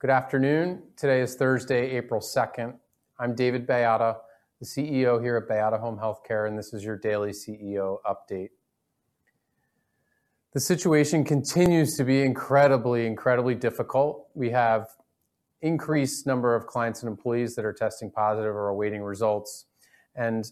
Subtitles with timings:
[0.00, 0.84] Good afternoon.
[0.96, 2.76] Today is Thursday, April 2nd.
[3.18, 4.18] I'm David Baiada,
[4.60, 8.50] the CEO here at Bayada Home Healthcare, and this is your daily CEO update.
[10.52, 14.28] The situation continues to be incredibly, incredibly difficult.
[14.34, 14.86] We have
[15.62, 19.64] increased number of clients and employees that are testing positive or awaiting results.
[20.14, 20.48] And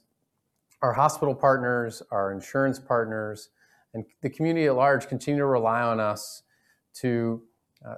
[0.82, 3.50] our hospital partners, our insurance partners,
[3.94, 6.42] and the community at large continue to rely on us
[6.94, 7.44] to
[7.88, 7.94] uh,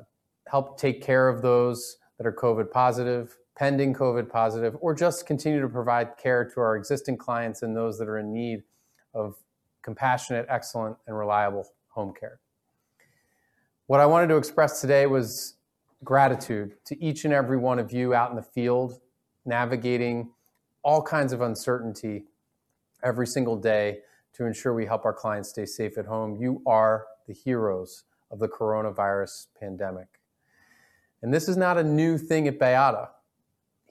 [0.50, 5.60] help take care of those that are COVID positive, pending COVID positive, or just continue
[5.60, 8.62] to provide care to our existing clients and those that are in need
[9.14, 9.36] of
[9.82, 12.40] compassionate, excellent, and reliable home care.
[13.86, 15.54] What I wanted to express today was
[16.04, 19.00] gratitude to each and every one of you out in the field,
[19.44, 20.30] navigating
[20.82, 22.24] all kinds of uncertainty
[23.02, 23.98] every single day
[24.34, 26.36] to ensure we help our clients stay safe at home.
[26.40, 30.17] You are the heroes of the coronavirus pandemic.
[31.22, 33.08] And this is not a new thing at Bayada.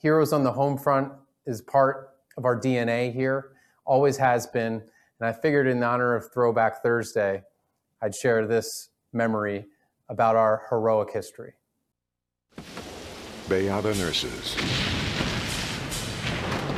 [0.02, 1.12] Heroes on the home front
[1.46, 3.52] is part of our DNA here,
[3.86, 4.84] always has been.
[5.20, 7.44] And I figured in honor of Throwback Thursday,
[8.02, 9.66] I'd share this memory
[10.10, 11.54] about our heroic history.
[13.48, 14.56] Bayada nurses.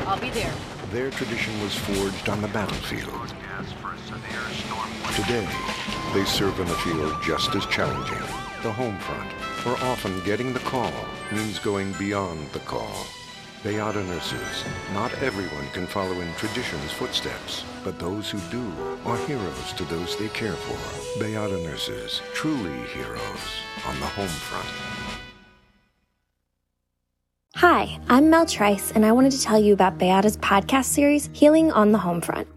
[0.08, 0.54] I'll be there.
[0.92, 3.30] Their tradition was forged on the battlefield.
[5.16, 5.48] Today,
[6.14, 8.18] they serve in a field just as challenging,
[8.62, 9.32] the home front,
[9.66, 10.94] where often getting the call
[11.32, 13.06] means going beyond the call.
[13.64, 18.72] Bayada nurses, not everyone can follow in tradition's footsteps, but those who do
[19.06, 21.24] are heroes to those they care for.
[21.24, 23.46] Bayada nurses, truly heroes
[23.88, 24.68] on the home front.
[27.56, 31.72] Hi, I'm Mel Trice, and I wanted to tell you about Bayada's podcast series, Healing
[31.72, 32.48] on the Home Front.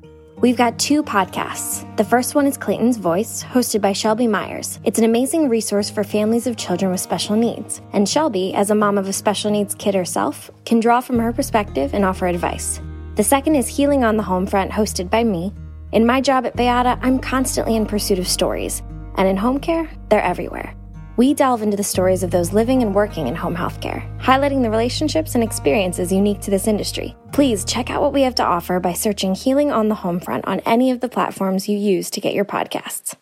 [0.43, 1.87] We've got two podcasts.
[1.97, 4.81] The first one is Clayton's Voice, hosted by Shelby Myers.
[4.83, 7.81] It's an amazing resource for families of children with special needs.
[7.93, 11.33] And Shelby, as a mom of a special needs kid herself, can draw from her
[11.33, 12.81] perspective and offer advice.
[13.15, 15.55] The second is Healing on the Home Front, hosted by me.
[15.93, 18.83] In my job at Bayada, I'm constantly in pursuit of stories.
[19.15, 20.75] And in home care, they're everywhere.
[21.17, 24.71] We delve into the stories of those living and working in home healthcare, highlighting the
[24.71, 27.15] relationships and experiences unique to this industry.
[27.33, 30.47] Please check out what we have to offer by searching Healing on the Home Front
[30.47, 33.17] on any of the platforms you use to get your podcasts.